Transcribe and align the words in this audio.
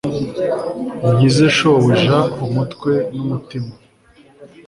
unkize, 1.07 1.45
shobuja, 1.57 2.17
umutwe 2.45 2.91
n'umutima 3.15 3.71